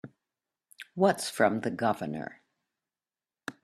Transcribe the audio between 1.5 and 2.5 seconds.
the Governor?